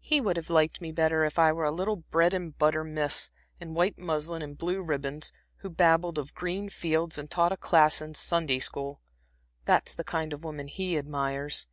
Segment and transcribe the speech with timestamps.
[0.00, 3.28] "He would have liked me better if I were a little bread and butter miss,
[3.60, 8.00] in white muslin and blue ribbons, who babbled of green fields and taught a class
[8.00, 9.02] in Sunday school.
[9.66, 11.66] That's the kind of woman he admires.